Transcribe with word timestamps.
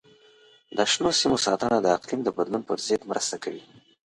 د 0.77 0.77
شنو 0.91 1.09
سیمو 1.19 1.37
ساتنه 1.45 1.77
د 1.81 1.87
اقلیم 1.97 2.21
د 2.23 2.29
بدلون 2.37 2.61
پر 2.67 2.77
ضد 2.87 3.01
مرسته 3.11 3.35
کوي. 3.43 3.63